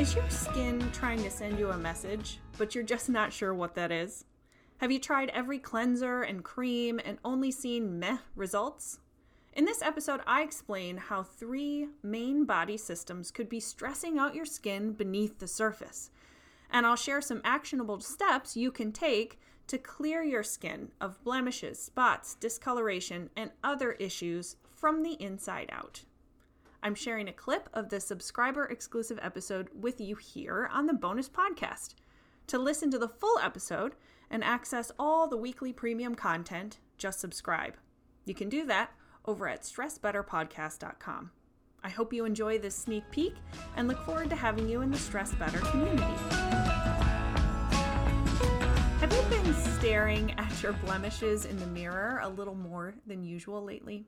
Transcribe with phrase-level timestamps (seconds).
[0.00, 3.74] Is your skin trying to send you a message, but you're just not sure what
[3.74, 4.24] that is?
[4.78, 9.00] Have you tried every cleanser and cream and only seen meh results?
[9.52, 14.46] In this episode, I explain how three main body systems could be stressing out your
[14.46, 16.10] skin beneath the surface.
[16.70, 21.78] And I'll share some actionable steps you can take to clear your skin of blemishes,
[21.78, 26.04] spots, discoloration, and other issues from the inside out.
[26.82, 31.28] I'm sharing a clip of the subscriber exclusive episode with you here on the bonus
[31.28, 31.94] podcast.
[32.46, 33.94] To listen to the full episode
[34.30, 37.74] and access all the weekly premium content, just subscribe.
[38.24, 38.92] You can do that
[39.26, 41.30] over at stressbetterpodcast.com.
[41.82, 43.34] I hope you enjoy this sneak peek
[43.76, 46.02] and look forward to having you in the Stress Better community.
[49.00, 53.62] Have you been staring at your blemishes in the mirror a little more than usual
[53.62, 54.06] lately?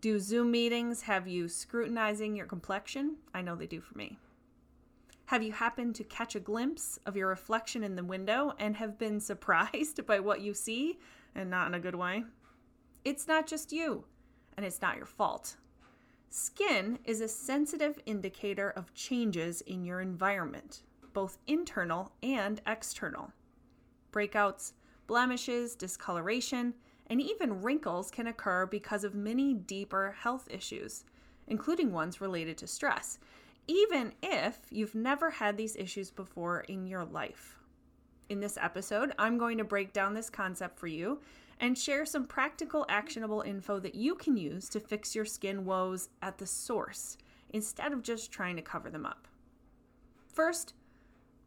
[0.00, 3.16] Do Zoom meetings have you scrutinizing your complexion?
[3.34, 4.18] I know they do for me.
[5.26, 8.98] Have you happened to catch a glimpse of your reflection in the window and have
[8.98, 10.98] been surprised by what you see,
[11.34, 12.24] and not in a good way?
[13.04, 14.04] It's not just you,
[14.56, 15.56] and it's not your fault.
[16.30, 20.80] Skin is a sensitive indicator of changes in your environment,
[21.12, 23.32] both internal and external.
[24.12, 24.72] Breakouts,
[25.06, 26.72] blemishes, discoloration,
[27.10, 31.04] and even wrinkles can occur because of many deeper health issues,
[31.48, 33.18] including ones related to stress,
[33.66, 37.58] even if you've never had these issues before in your life.
[38.28, 41.20] In this episode, I'm going to break down this concept for you
[41.58, 46.08] and share some practical, actionable info that you can use to fix your skin woes
[46.22, 47.18] at the source
[47.52, 49.26] instead of just trying to cover them up.
[50.32, 50.74] First,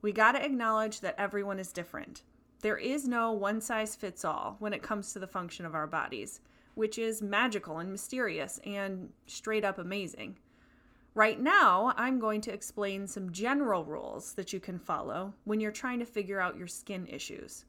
[0.01, 2.23] we got to acknowledge that everyone is different.
[2.63, 5.85] There is no one size fits all when it comes to the function of our
[5.85, 6.39] bodies,
[6.75, 10.37] which is magical and mysterious and straight up amazing.
[11.13, 15.71] Right now, I'm going to explain some general rules that you can follow when you're
[15.71, 17.65] trying to figure out your skin issues.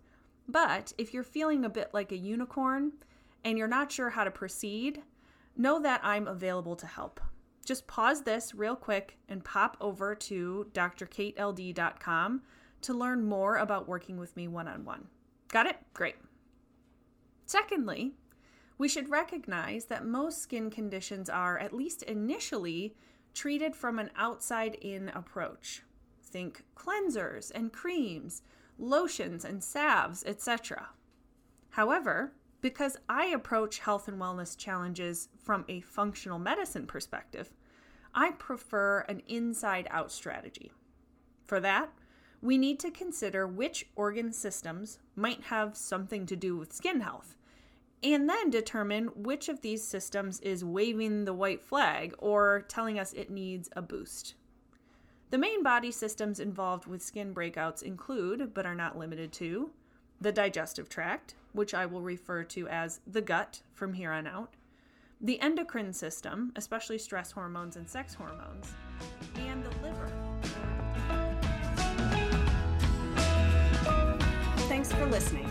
[0.47, 2.93] But if you're feeling a bit like a unicorn
[3.43, 5.03] and you're not sure how to proceed,
[5.57, 7.21] know that I'm available to help.
[7.67, 12.43] Just pause this real quick and pop over to drkateld.com
[12.85, 15.09] to learn more about working with me one on one.
[15.49, 15.77] Got it?
[15.93, 16.17] Great.
[17.47, 18.15] Secondly,
[18.79, 22.95] we should recognize that most skin conditions are, at least initially,
[23.35, 25.83] treated from an outside in approach.
[26.23, 28.43] Think cleansers and creams,
[28.79, 30.89] lotions and salves, etc.
[31.71, 37.51] However, because I approach health and wellness challenges from a functional medicine perspective,
[38.15, 40.73] I prefer an inside out strategy.
[41.47, 41.91] For that,
[42.45, 47.37] we need to consider which organ systems might have something to do with skin health,
[48.03, 53.15] and then determine which of these systems is waving the white flag or telling us
[53.15, 54.35] it needs a boost.
[55.31, 59.71] The main body systems involved with skin breakouts include, but are not limited to,
[60.21, 64.53] the digestive tract, which I will refer to as the gut from here on out,
[65.19, 68.75] the endocrine system, especially stress hormones and sex hormones,
[69.37, 70.24] and the liver.
[75.05, 75.51] For listening.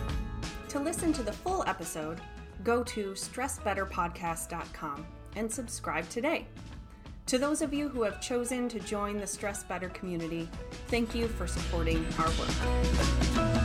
[0.70, 2.20] To listen to the full episode,
[2.64, 5.06] go to stressbetterpodcast.com
[5.36, 6.48] and subscribe today.
[7.28, 10.50] To those of you who have chosen to join the Stress Better community,
[10.88, 13.63] thank you for supporting our work.